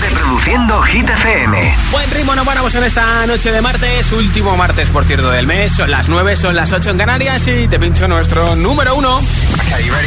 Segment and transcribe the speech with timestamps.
[0.00, 1.76] Reproduciendo Hit FM.
[1.92, 5.70] Buen ritmo nos paramos en esta noche de martes, último martes por cierto del mes.
[5.70, 9.22] Son las 9, son las 8 en Canarias y te pincho nuestro número uno.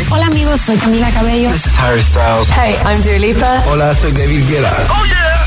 [0.10, 1.50] Hola amigos, soy Camila Cabello.
[1.50, 2.50] This is Harry Styles.
[2.50, 3.64] Hey, I'm Dua Lipa.
[3.68, 4.74] Hola, soy David Guetta.
[4.90, 5.46] Oh yeah.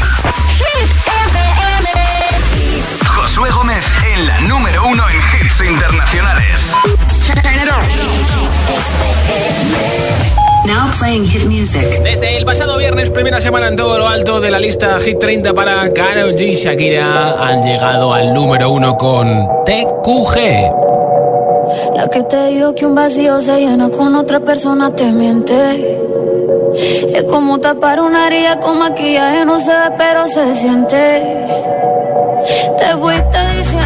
[0.57, 0.91] Hit
[1.37, 1.91] FM.
[3.07, 6.71] Josué Gómez en la número uno en hits internacionales.
[10.67, 12.03] Now playing hit music.
[12.03, 15.55] Desde el pasado viernes, primera semana en todo lo alto de la lista Hit 30
[15.55, 20.37] para Karol G y Shakira, han llegado al número uno con TQG.
[21.97, 25.99] La que te digo que un vacío se llena con otra persona te miente.
[27.15, 31.47] Es como tapar una herida con maquillaje, no se ve, pero se siente.
[32.79, 33.78] Te fuiste diciendo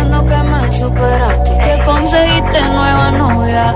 [0.83, 3.75] superaste y que conseguiste nueva novia.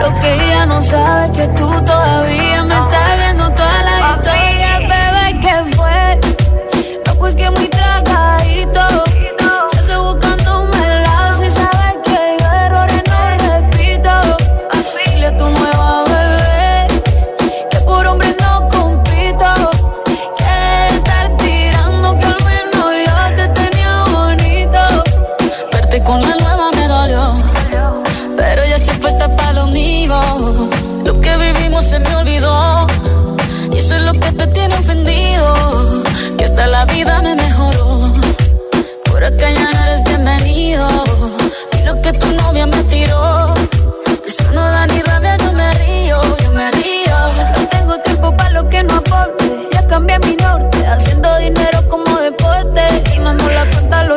[0.00, 2.57] Lo que ella no sabe que tú todavía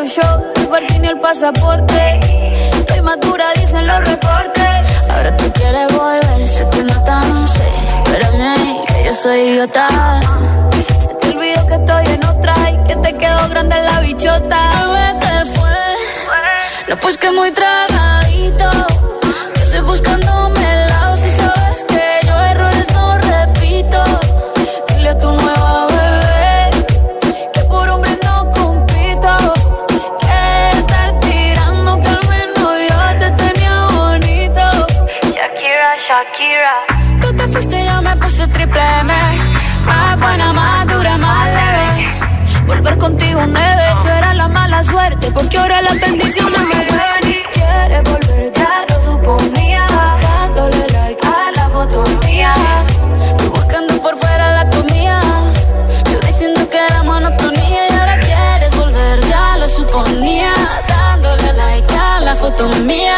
[0.01, 2.19] cuenta a los shows, el pasaporte.
[2.73, 5.09] Estoy madura, dicen los reportes.
[5.09, 7.67] Ahora tú quieres volver, sé que no tan sé.
[8.05, 9.87] Espérame ahí, que yo soy idiota.
[11.01, 14.59] Se te olvidó que estoy en otra y que te quedó grande la bichota.
[14.87, 15.69] Bebé, te fue.
[16.89, 18.71] No, pues que muy tragadito.
[19.55, 20.60] Yo estoy buscándome el
[36.41, 37.21] Shakira.
[37.21, 39.13] Tú te fuiste yo me puse triple M.
[39.85, 42.65] Más buena, más dura, más leve.
[42.65, 47.43] Volver contigo nueve, tú eras la mala suerte, porque ahora las bendiciones me llueven y
[47.51, 49.87] quieres volver, ya lo suponía,
[50.21, 52.53] dándole like a la foto mía,
[53.37, 55.21] tú buscando por fuera la comida,
[56.11, 60.53] yo diciendo que era monotonía y ahora quieres volver, ya lo suponía,
[60.87, 63.17] dándole like a la foto mía.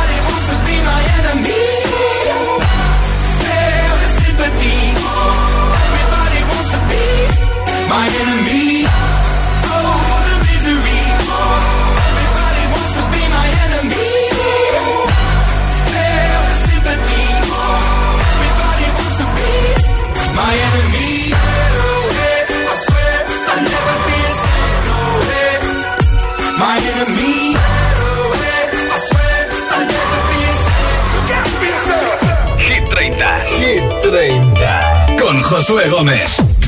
[35.71, 36.60] Josué Gómez.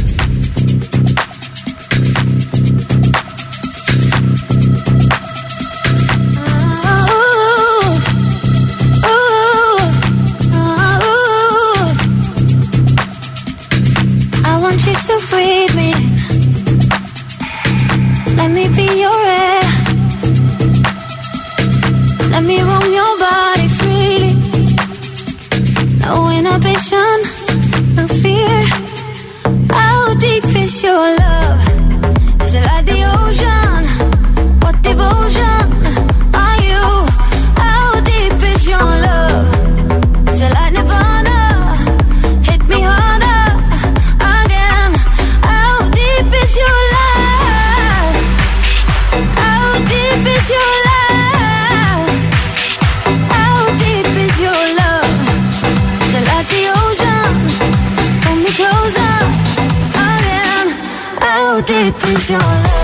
[61.66, 62.83] deep is your love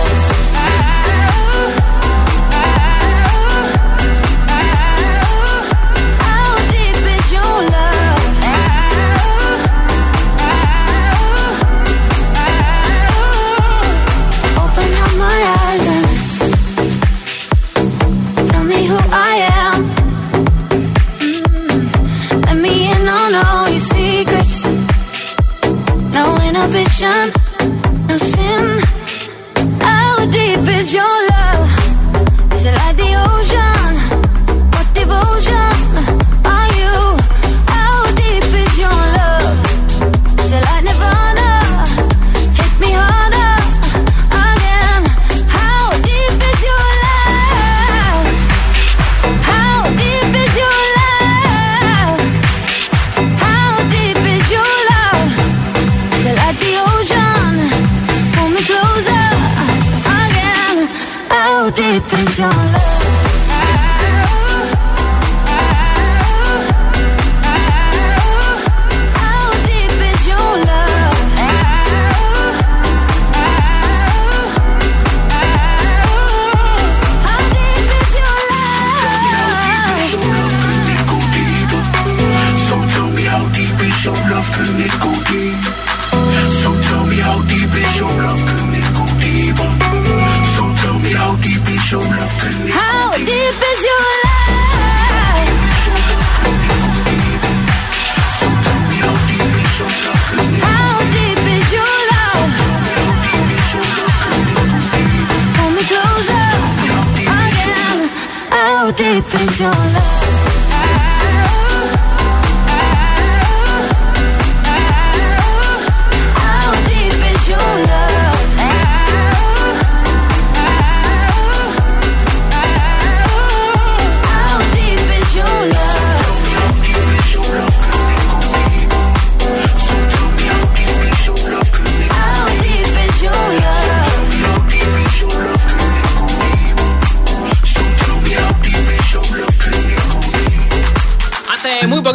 [108.99, 110.38] deep in your love.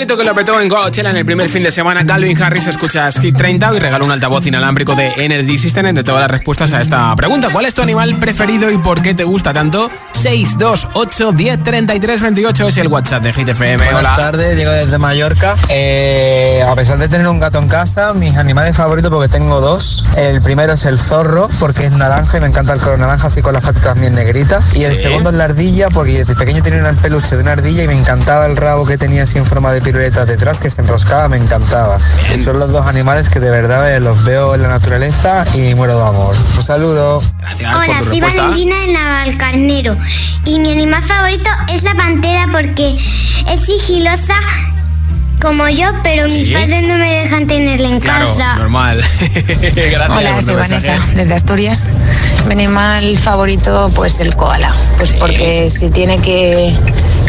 [0.04, 3.36] Que lo petó en Coachella en el primer fin de semana, Calvin Harris, escuchas Hit
[3.38, 7.16] 30 y regala un altavoz inalámbrico de Energy System entre todas las respuestas a esta
[7.16, 7.48] pregunta.
[7.50, 9.90] ¿Cuál es tu animal preferido y por qué te gusta tanto?
[10.12, 13.92] 628 10 33 28 es el WhatsApp de Hit FM.
[13.92, 15.56] Buenas tardes, Diego desde Mallorca.
[15.70, 20.06] Eh, a pesar de tener un gato en casa, mis animales favoritos porque tengo dos.
[20.16, 23.40] El primero es el zorro porque es naranja y me encanta el color naranja así
[23.40, 24.74] con las patitas bien negritas.
[24.74, 27.84] Y el segundo es la ardilla porque desde pequeño tenía un peluche de una ardilla
[27.84, 30.80] y me encantaba el rabo que tenía así en forma de pirueta detrás que se
[30.80, 32.00] enroscaba, me encantaba.
[32.34, 35.72] Y son los dos animales que de verdad eh, los veo en la naturaleza y
[35.76, 36.34] muero de amor.
[36.56, 37.22] Un saludo.
[37.38, 38.42] Gracias Hola, soy respuesta.
[38.42, 39.96] Valentina de Navalcarnero
[40.46, 44.34] y mi animal favorito es la pantera porque es sigilosa
[45.40, 46.52] como yo, pero mis Sí.
[46.54, 48.56] padres no me dejan tenerla en Claro, casa.
[48.56, 49.00] normal.
[49.46, 50.54] Gracias Hola, soy.
[50.56, 51.92] Vanessa, desde Asturias.
[52.46, 54.74] Mi animal favorito, pues el koala.
[54.96, 56.74] Pues porque si tiene que,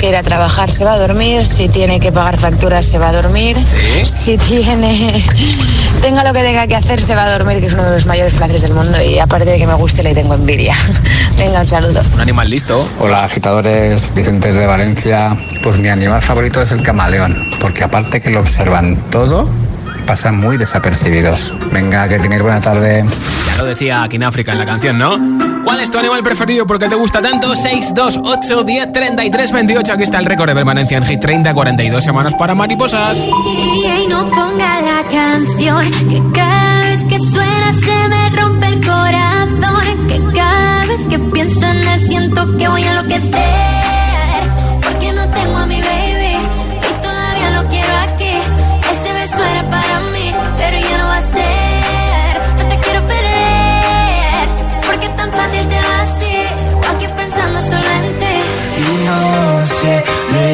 [0.05, 3.09] que ir a trabajar se va a dormir, si tiene que pagar facturas se va
[3.09, 3.57] a dormir,
[4.05, 5.25] si tiene...
[6.01, 8.05] Tenga lo que tenga que hacer se va a dormir, que es uno de los
[8.05, 10.75] mayores placeres del mundo y aparte de que me guste le tengo envidia.
[11.39, 12.01] Venga, un saludo.
[12.13, 12.87] Un animal listo.
[12.99, 15.35] Hola agitadores, Vicentes de Valencia.
[15.63, 19.49] Pues mi animal favorito es el camaleón, porque aparte que lo observan todo,
[20.05, 21.53] pasan muy desapercibidos.
[21.71, 23.03] Venga, que tengáis buena tarde.
[23.47, 25.17] Ya lo decía aquí en África en la canción, ¿no?
[25.63, 26.67] ¿Cuál es tu animal preferido?
[26.67, 27.55] ¿Por qué te gusta tanto?
[27.55, 29.93] 628 10 33 28.
[29.93, 33.17] Aquí está el récord de permanencia en Hit 30, 42 semanas para mariposas.
[33.17, 40.07] Y no ponga la canción que cada vez que suena se me rompe el corazón.
[40.07, 43.84] Que cada vez que pienso en él siento que voy a enloquecer.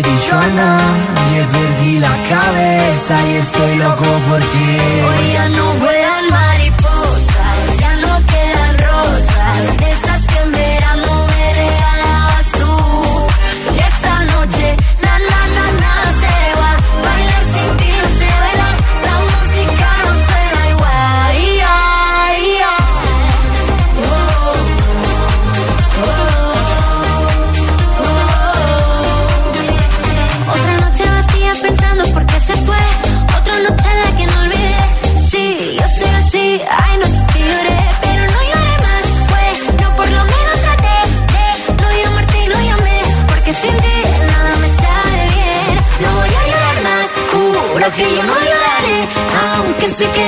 [0.01, 4.77] Dicho a nadie, perdí la cabeza y estoy loco por ti.
[5.08, 5.91] Hoy ya no vuelan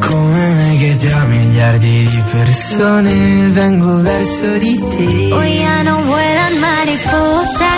[0.00, 5.32] Come me che tra miliardi di persone vengo verso di te.
[5.32, 7.77] Hoy ya no vuelan mariposas,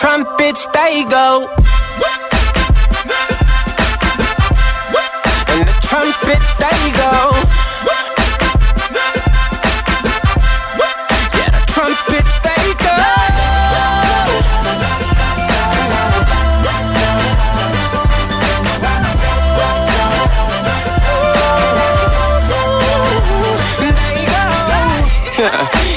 [0.00, 1.48] trumpets they go.
[5.48, 7.12] And the trumpets they go.
[11.34, 12.96] Yeah, the trumpets they go.
[23.78, 24.24] They
[25.36, 25.72] go.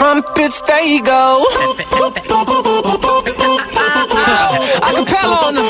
[0.00, 1.44] trumpets they go.
[4.88, 5.68] Acapella on them.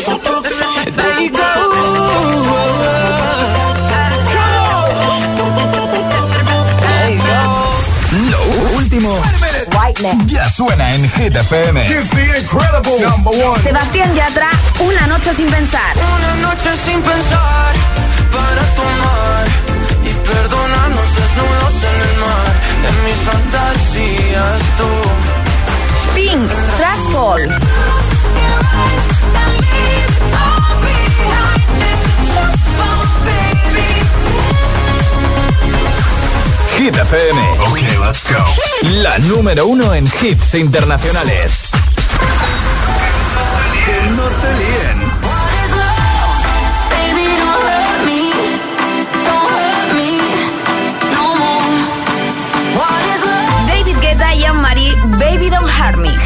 [0.98, 1.50] There you go.
[8.30, 8.40] Lo
[8.76, 9.20] último
[10.26, 11.88] ya suena en Hit FM.
[13.64, 15.96] Sebastián Yatra, una noche sin pensar.
[15.96, 17.74] Una noche sin pensar
[18.30, 19.46] para tomar
[20.04, 22.69] y perdonarnos desnudos en el mar.
[22.88, 24.88] En mis fantasías tú.
[26.14, 27.48] Pink, Trash Fall.
[36.78, 37.40] Hit FM.
[37.72, 38.42] Okay, let's go.
[39.02, 41.70] La número uno en hits internacionales.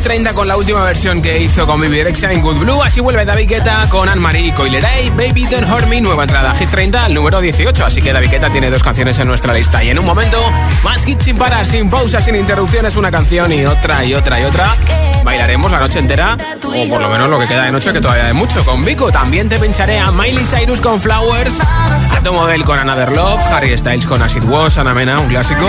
[0.00, 2.82] Hit 30 con la última versión que hizo con Bibi Rexha en Good Blue.
[2.82, 7.04] Así vuelve David Guetta con Anne-Marie Coileray, Baby Don't Hurt Me, nueva entrada Hit 30
[7.04, 7.84] al número 18.
[7.84, 9.84] Así que David Guetta tiene dos canciones en nuestra lista.
[9.84, 10.38] Y en un momento,
[10.82, 14.44] más hits sin parar, sin pausas, sin interrupciones, una canción y otra y otra y
[14.44, 14.74] otra.
[15.22, 18.26] Bailaremos la noche entera, o por lo menos lo que queda de noche, que todavía
[18.26, 18.64] hay mucho.
[18.64, 23.42] Con Vico también te pincharé a Miley Cyrus con Flowers, a Tomodel con Another Love,
[23.52, 25.66] Harry Styles con Acid Was, Ana Mena, un clásico.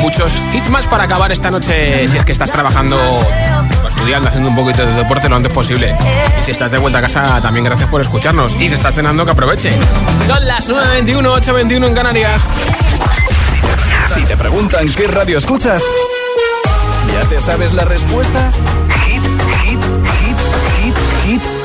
[0.00, 4.50] Muchos hits más para acabar esta noche si es que estás trabajando o estudiando, haciendo
[4.50, 5.94] un poquito de deporte lo antes posible.
[6.38, 8.54] Y si estás de vuelta a casa, también gracias por escucharnos.
[8.56, 9.72] Y si estás cenando, que aproveche.
[10.26, 12.46] Son las 9.21, 8.21 en Canarias.
[14.14, 15.82] Si te preguntan qué radio escuchas,
[17.12, 18.50] ¿ya te sabes la respuesta?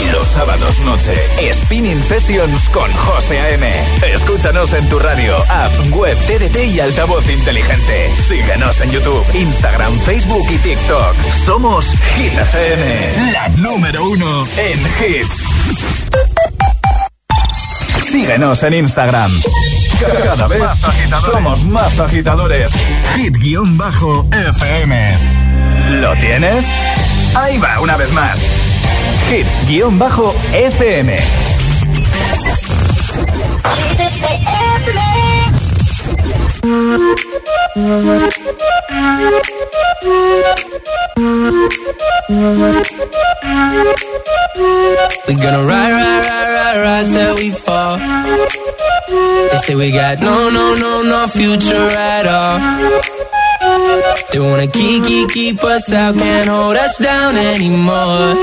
[0.00, 1.14] Y los sábados noche,
[1.52, 3.70] Spinning Sessions con José A.M.
[4.12, 8.10] Escúchanos en tu radio, app, web, TDT y altavoz inteligente.
[8.16, 11.14] Síguenos en YouTube, Instagram, Facebook y TikTok.
[11.44, 11.86] Somos
[12.16, 15.44] Hit FM, la número uno en hits.
[18.10, 19.30] Síguenos en Instagram.
[20.24, 20.62] Cada vez
[21.24, 22.70] somos más agitadores.
[23.16, 25.18] Hit-FM.
[26.00, 26.64] ¿Lo tienes?
[27.34, 28.38] Ahí va, una vez más.
[29.30, 31.08] Hit-FM.
[45.26, 47.96] We gonna ride, ride, ride, ride, ride till we fall.
[47.98, 53.13] They say we got no, no, no, no future at all.
[54.30, 58.34] They wanna keep, keep, keep us out, can't hold us down anymore.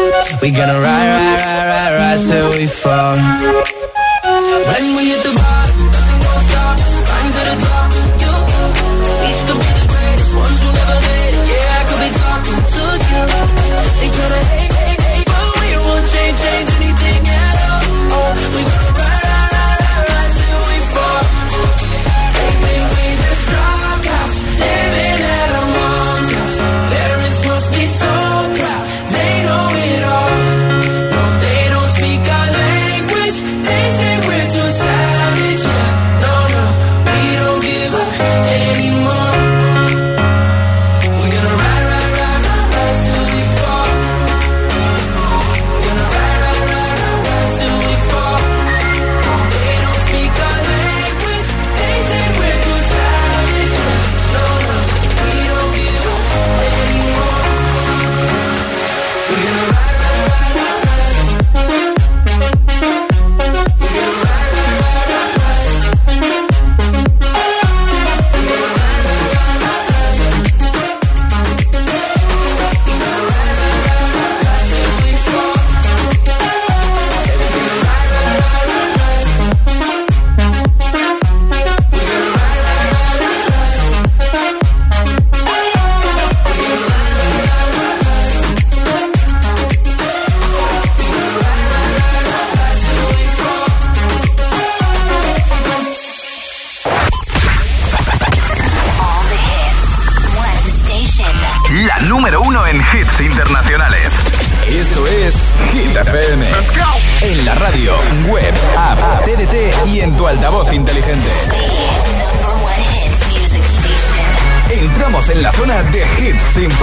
[0.42, 3.18] We gonna ride, ride, ride, ride, ride till we fall.
[4.72, 5.34] When we hit the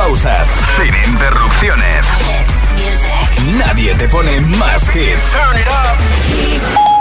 [0.08, 2.06] pausas, sin interrupciones.
[3.58, 5.22] Nadie te pone más hits.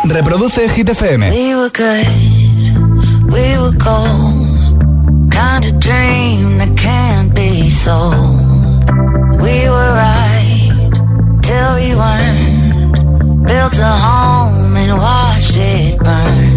[0.03, 1.29] Reproduce Hit FM.
[1.29, 2.07] We were good,
[3.31, 5.31] we were gold.
[5.31, 8.11] Kind of dream that can't be sold.
[9.41, 10.91] We were right
[11.41, 13.47] till we weren't.
[13.47, 16.56] Built a home and watched it burn.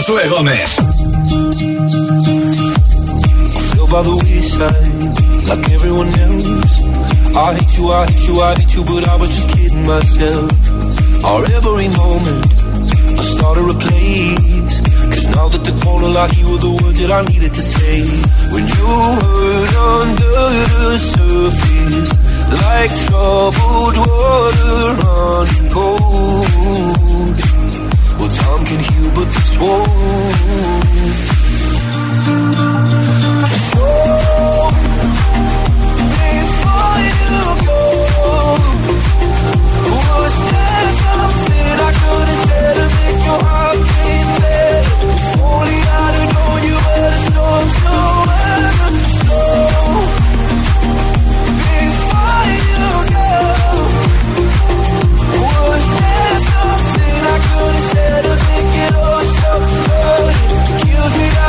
[0.00, 0.80] Josué Gómez.
[3.90, 6.74] by the wayside, like everyone else.
[7.36, 10.50] I hate you, I hate you, I hate you, but I was just kidding myself.
[11.24, 12.46] Our every moment,
[13.20, 14.80] I started a place.
[15.12, 18.00] Cause now that the corner like you were the words that I needed to say.
[18.54, 18.86] When you
[19.20, 20.46] hurt under
[20.80, 22.12] the surface,
[22.64, 27.59] like troubled water running cold
[28.66, 29.90] can heal, but this won't.
[36.30, 37.82] Before you go,
[39.90, 44.94] was there something I could have said to make your heart beat better?
[45.10, 48.19] If only I'd have known you were the storm too.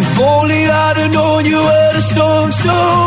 [0.00, 2.99] If only I'd have known you were the storm to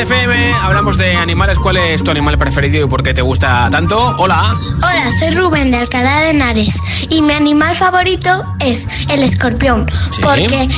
[0.00, 0.52] FM.
[0.62, 1.58] Hablamos de animales.
[1.58, 3.98] ¿Cuál es tu animal preferido y por qué te gusta tanto?
[4.18, 4.54] Hola.
[4.78, 10.22] Hola, soy Rubén de Alcalá de Henares y mi animal favorito es el escorpión Sí.
[10.22, 10.68] porque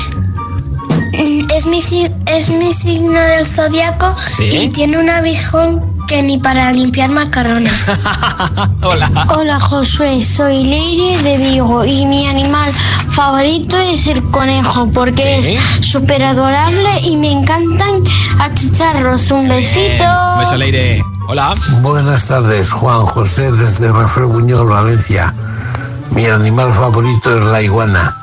[1.55, 1.79] es mi,
[2.27, 4.45] es mi signo del zodiaco Sí.
[4.65, 7.91] y tiene un abijón que ni para limpiar macarrones.
[8.83, 9.09] Hola.
[9.29, 12.73] Hola Josué, soy Leire de Vigo y mi animal
[13.13, 15.55] favorito es el conejo porque Sí.
[15.81, 18.03] es súper adorable y me encantan
[18.39, 19.31] achucharlos.
[19.31, 20.05] Un besito.
[20.35, 21.03] Un beso, Leire.
[21.29, 21.55] Hola.
[21.81, 25.35] Buenas tardes, Juan José desde Rafael Buñol, Valencia.
[26.11, 28.17] Mi animal favorito es la iguana,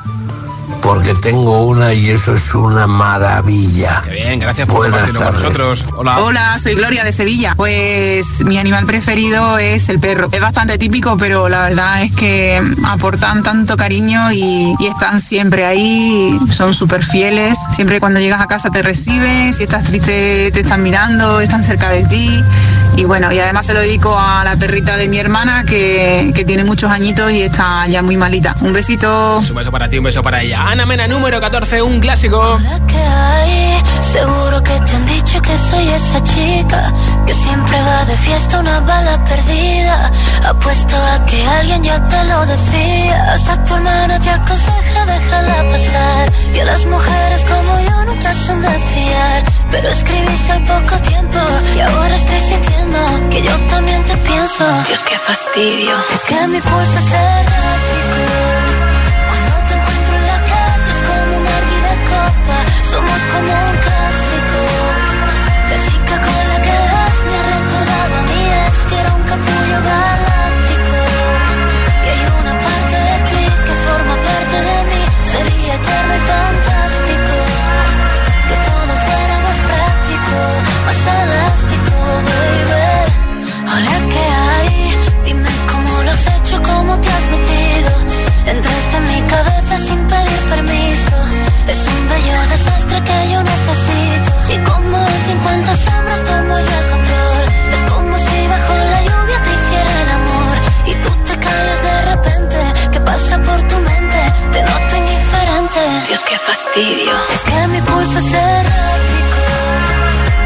[0.92, 4.02] porque tengo una y eso es una maravilla.
[4.02, 5.84] Qué bien, gracias por Buenas compartirlo con nosotros.
[5.96, 6.18] Hola.
[6.18, 7.54] Hola, soy Gloria de Sevilla.
[7.54, 10.28] Pues mi animal preferido es el perro.
[10.32, 15.64] Es bastante típico, pero la verdad es que aportan tanto cariño y, y están siempre
[15.64, 17.56] ahí, son súper fieles.
[17.72, 21.90] Siempre cuando llegas a casa te reciben, si estás triste te están mirando, están cerca
[21.90, 22.42] de ti.
[22.96, 26.44] Y bueno, y además se lo dedico a la perrita de mi hermana que, que
[26.44, 28.56] tiene muchos añitos y está ya muy malita.
[28.60, 29.38] Un besito.
[29.38, 30.68] Un beso para ti, un beso para ella.
[30.68, 32.58] Ana Mena, número 14, un clásico.
[32.86, 33.82] que hay.
[34.12, 36.92] Seguro que te han dicho que soy esa chica
[37.26, 40.10] que siempre va de fiesta una bala perdida.
[40.44, 40.79] Apuesto a
[41.30, 43.32] que alguien ya te lo decía.
[43.32, 46.32] Hasta tu hermana te aconseja déjala pasar.
[46.54, 49.44] Y a las mujeres como yo nunca son de fiar.
[49.70, 51.38] Pero escribiste al poco tiempo
[51.76, 52.98] y ahora estoy sintiendo
[53.30, 54.64] que yo también te pienso.
[54.88, 55.94] Dios, qué fastidio.
[56.14, 58.20] Es que mi pulso es errático.
[59.28, 62.56] Cuando te encuentro en la calle es como un árbol de copa.
[62.92, 64.58] Somos como un clásico.
[65.70, 69.24] La chica con la que vas me ha recordado a mi ex que era un
[69.30, 70.09] capullo
[93.06, 94.30] que yo necesito.
[94.54, 97.44] Y como en 50 sombras tomo yo el control.
[97.74, 100.54] Es como si bajo la lluvia te hiciera el amor.
[100.86, 102.56] Y tú te callas de repente.
[102.92, 104.20] ¿Qué pasa por tu mente?
[104.52, 105.80] Te noto indiferente.
[106.08, 107.12] Dios, qué fastidio.
[107.34, 109.42] Es que mi pulso es errático.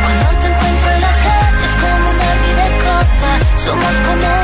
[0.02, 3.30] Cuando te encuentro en la calle es como un árbol de copa.
[3.64, 4.43] Somos como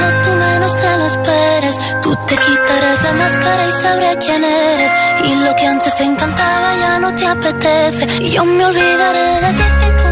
[0.00, 1.76] cuando tú menos te lo esperes.
[2.02, 4.92] Tú te quitarás la máscara y sabré quién eres.
[5.24, 8.06] Y lo que antes te encantaba ya no te apetece.
[8.24, 10.09] Y yo me olvidaré de ti y tú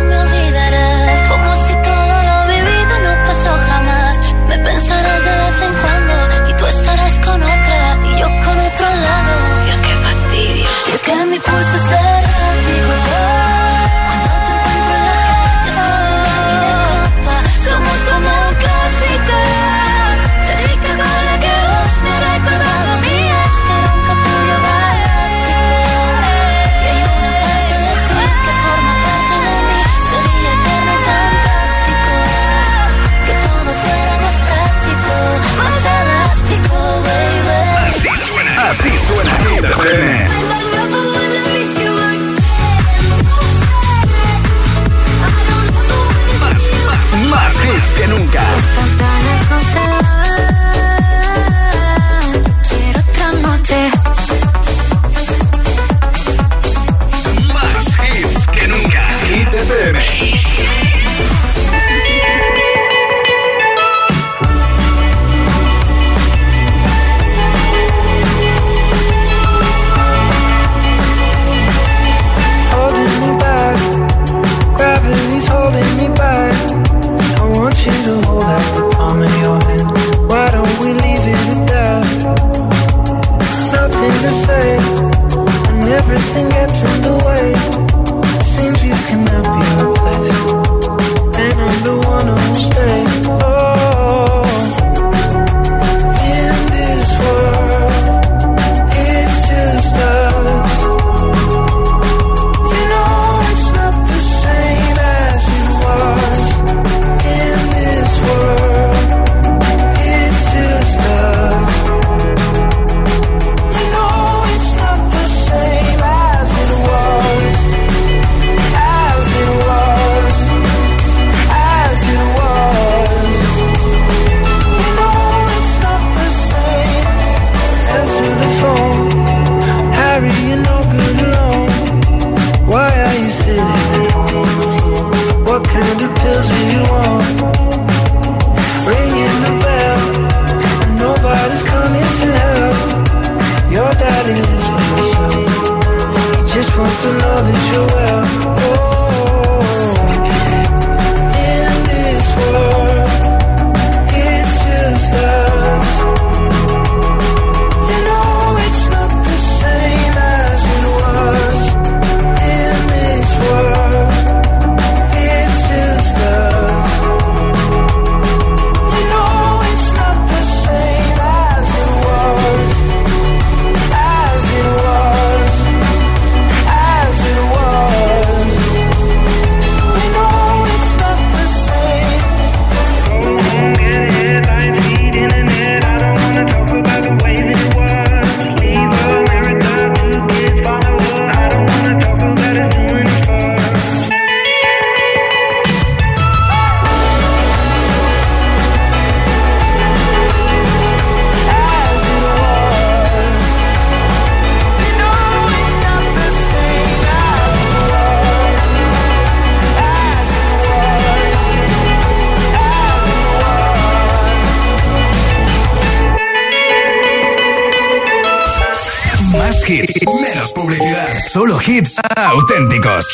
[222.49, 223.07] auténticos.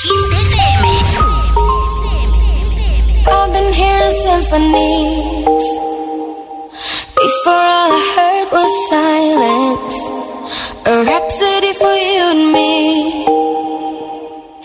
[3.27, 5.67] I've been hearing symphonies.
[7.19, 9.97] Before all I heard was silence.
[10.87, 12.75] A rhapsody for you and me.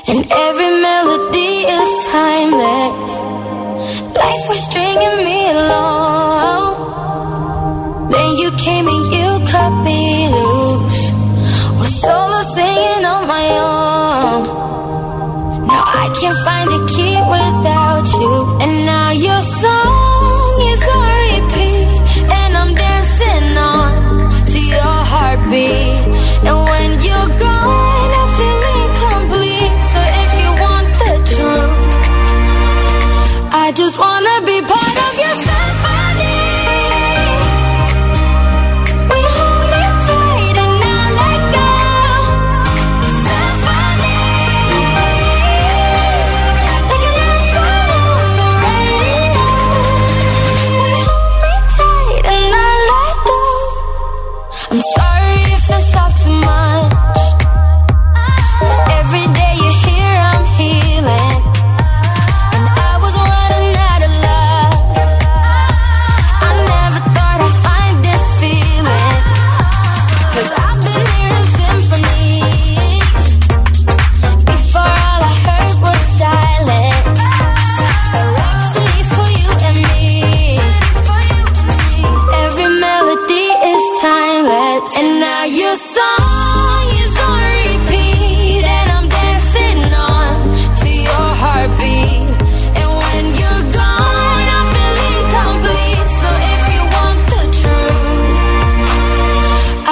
[0.08, 3.12] And every melody is timeless.
[4.22, 5.99] Life was stringing me along.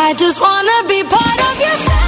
[0.09, 2.06] I just wanna be part of your.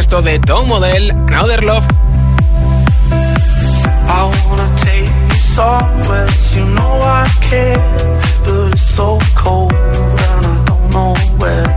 [0.00, 1.86] esto de Tom Model, Another Love.
[4.08, 7.76] I wanna take you somewhere, you know I care,
[8.44, 11.68] but it's so cold and I don't know where.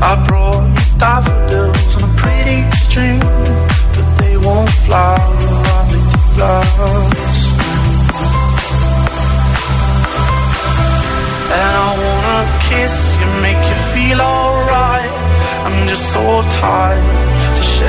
[0.00, 3.20] I brought you daffodils on a pretty string,
[3.94, 5.18] but they won't fly,
[5.74, 6.00] I'll be
[6.40, 7.54] lost.
[11.58, 15.10] And I wanna kiss you, make you feel alright.
[15.66, 17.35] I'm just so tired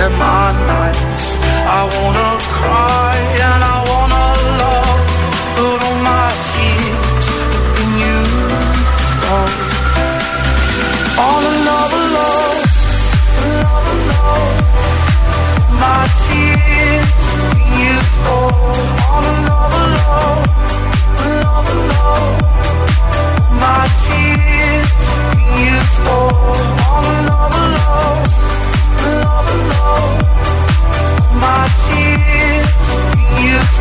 [0.05, 1.39] in my nights.
[1.79, 3.15] I wanna cry
[3.47, 4.25] and I wanna
[4.61, 5.01] love,
[5.57, 9.51] but all my tears have been used up.
[11.25, 12.59] All another love,
[13.47, 14.55] alone, love.
[15.83, 18.55] My tears have been used up.
[19.13, 19.25] All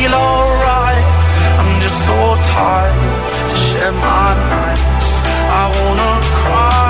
[0.00, 1.04] feel alright.
[1.60, 5.10] I'm just so tired to share my nights.
[5.60, 6.89] I wanna cry.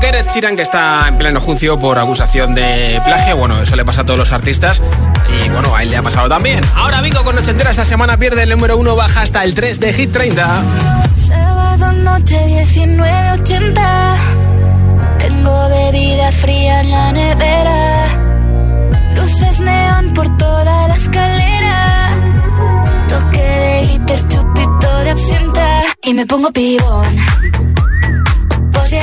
[0.00, 0.18] Care.
[0.20, 3.36] Ed Sheeran que está en pleno juicio por acusación de plagio.
[3.36, 4.80] Bueno, eso le pasa a todos los artistas.
[5.28, 6.60] Y bueno, a él le ha pasado también.
[6.74, 9.80] Ahora Vico con Noche Entera esta semana pierde el número uno, baja hasta el 3
[9.80, 10.62] de Hit 30.
[11.28, 14.14] Sábado noche 1980
[15.18, 18.06] Tengo bebida fría en la nevera
[19.14, 22.18] Luces neón por toda la escalera
[23.08, 27.16] Toque de glitter, chupito de absenta Y me pongo pibón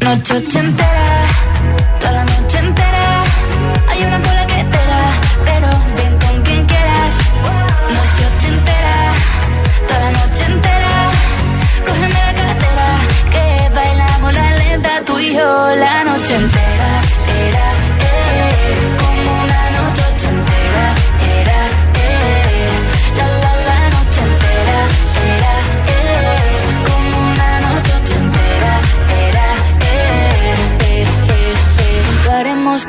[0.00, 1.06] Noche ochentera,
[2.00, 3.24] toda la noche entera.
[3.88, 4.78] Hay una cola que te
[5.44, 7.14] pero ven con quien quieras.
[7.94, 8.96] Noche ochentera,
[9.86, 11.10] toda la noche entera.
[11.86, 12.86] Cógeme la cartera,
[13.30, 16.73] que bailamos la lenta Tú y yo la noche entera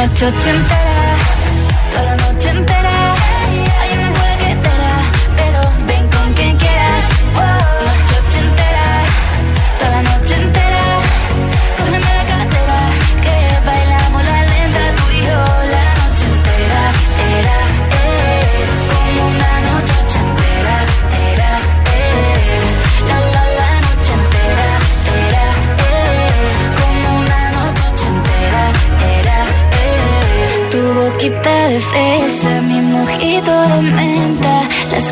[0.00, 0.89] noche him.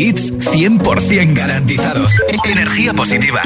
[0.00, 2.10] 100% garantizados.
[2.44, 3.42] Energía positiva.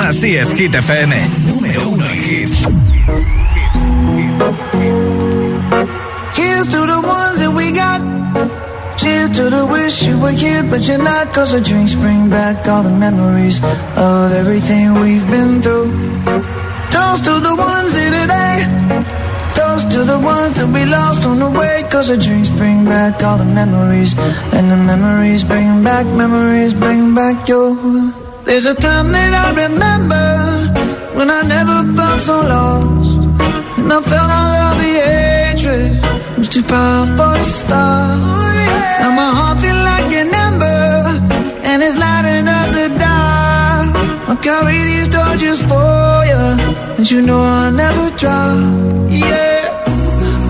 [0.00, 1.14] Así es, Hit FM.
[1.46, 2.66] Número uno en hits.
[6.34, 8.00] Here's to the ones that we got.
[8.96, 11.32] Cheers to the wish you were here, but you're not.
[11.32, 13.60] Cause the drinks bring back all the memories
[13.96, 15.90] of everything we've been through.
[16.90, 19.21] Toast to the ones here today.
[19.92, 21.84] To the ones that we lost on the way.
[21.90, 24.16] Cause the drinks bring back all the memories.
[24.56, 27.76] And the memories bring back, memories bring back your.
[28.44, 30.26] There's a time that I remember
[31.12, 33.36] when I never felt so lost.
[33.78, 35.92] And I felt all of the hatred
[36.38, 38.16] was too powerful to stop.
[39.00, 41.20] Now my heart feel like an ember,
[41.68, 43.92] and it's lighting up the dark.
[44.28, 46.44] I'll carry these torches for you,
[46.96, 48.56] and you know I'll never drop.
[49.10, 49.61] Yeah,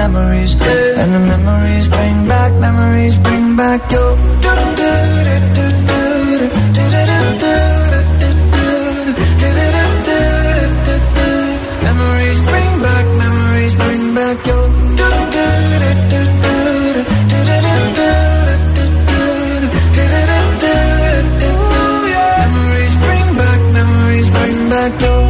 [0.00, 0.54] memories,
[1.00, 4.16] and the memories bring back memories, bring back your.
[4.44, 4.90] Do do
[11.86, 14.66] Memories bring back memories, bring back your.
[22.40, 25.22] Memories bring back memories, bring back your.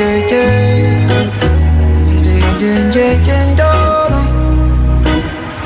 [0.00, 0.89] Yeah yeah.
[2.60, 4.20] Yeah, yeah, yeah, yeah.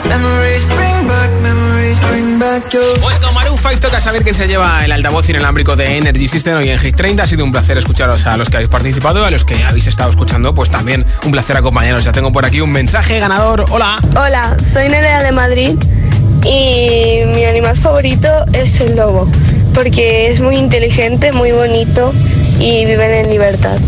[0.07, 3.01] Memories bring back, memories bring back your.
[3.01, 6.59] Pues con Maroon 5 toca saber quién se lleva el altavoz inalámbrico de Energy System
[6.59, 7.25] hoy en Hit 30.
[7.25, 10.11] Ha sido un placer escucharos a los que habéis participado, a los que habéis estado
[10.11, 12.05] escuchando, pues también un placer acompañaros.
[12.05, 13.65] Ya tengo por aquí un mensaje ganador.
[13.71, 13.97] Hola.
[14.11, 15.77] Hola, soy Nerea de Madrid
[16.45, 19.29] y mi animal favorito es el lobo,
[19.75, 22.15] porque es muy inteligente, muy bonito
[22.61, 23.81] y viven en libertad.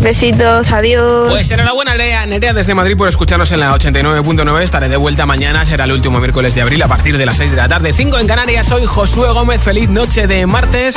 [0.00, 1.28] Besitos, adiós.
[1.28, 4.62] Pues enhorabuena, Nerea, Nerea desde Madrid por escucharnos en la 89.9.
[4.62, 7.50] Estaré de vuelta mañana, será el último miércoles de abril a partir de las 6
[7.50, 7.92] de la tarde.
[7.92, 9.60] 5 en Canarias, soy Josué Gómez.
[9.62, 10.96] Feliz noche de martes.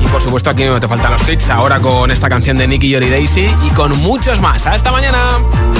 [0.00, 1.50] Y por supuesto, aquí no te faltan los hits.
[1.50, 4.66] Ahora con esta canción de Nicky Yori Daisy y con muchos más.
[4.66, 5.79] ¡Hasta mañana!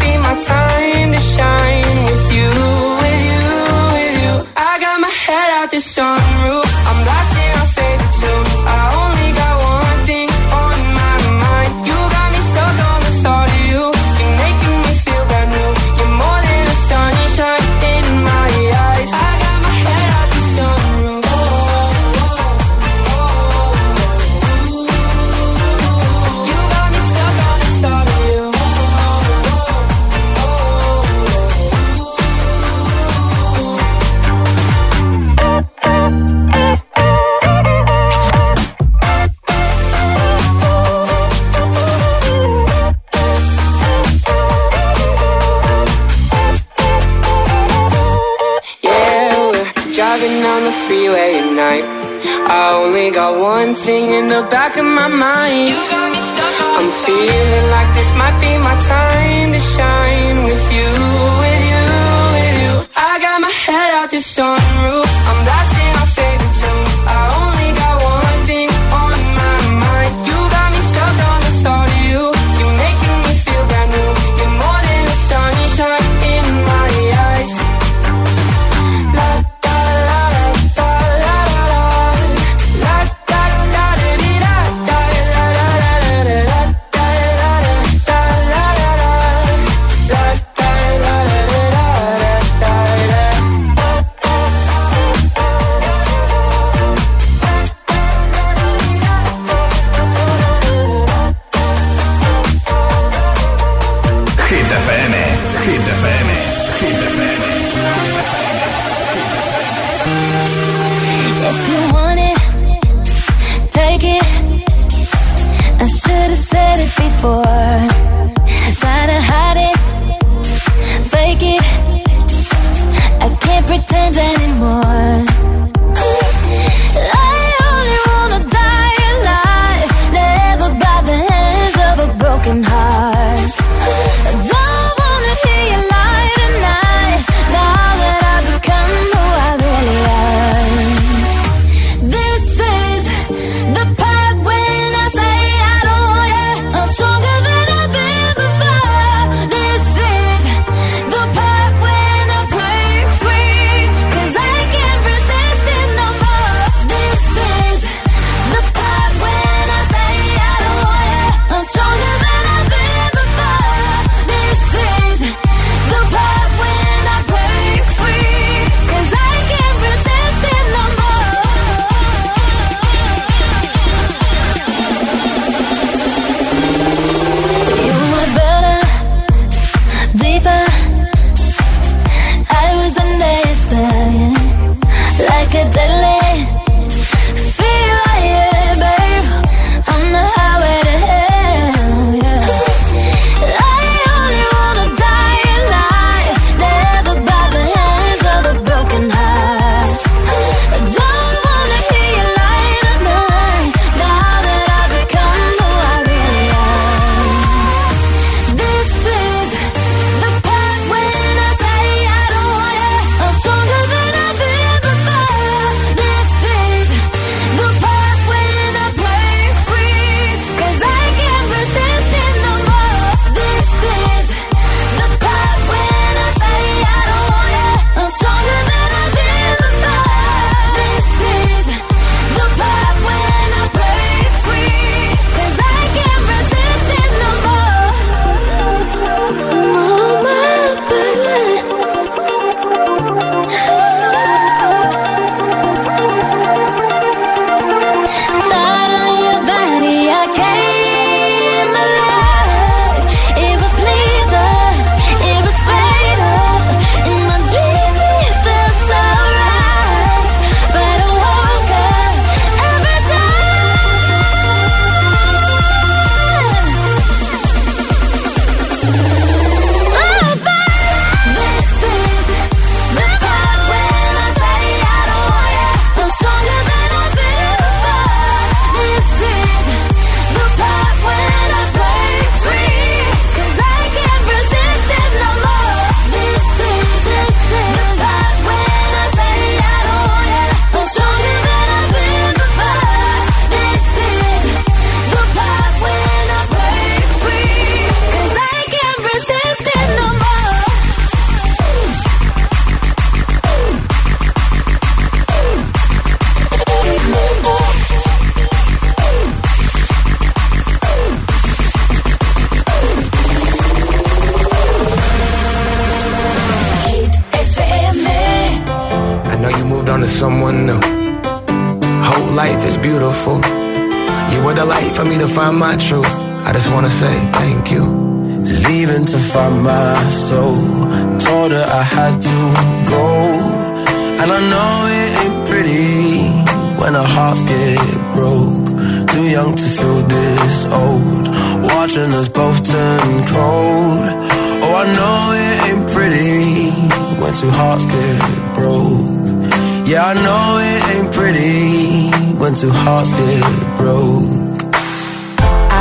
[352.83, 354.63] hearts get broke.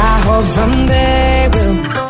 [0.07, 2.10] I hope someday we'll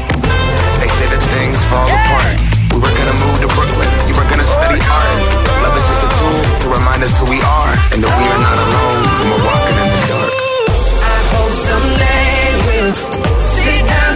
[1.31, 1.95] things fall yeah.
[1.95, 2.35] apart.
[2.75, 5.15] We were gonna move to Brooklyn, you were gonna study art.
[5.63, 8.41] Love is just a tool to remind us who we are and that we are
[8.47, 10.31] not alone when we're walking in the dark.
[11.15, 12.93] I hope someday we'll
[13.39, 14.10] sit down.